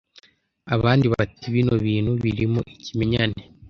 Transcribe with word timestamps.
Abandi 0.75 1.05
bati 1.13 1.45
bino 1.53 1.73
bintu 1.85 2.11
birimo 2.23 2.61
ikimenyane 2.75 3.41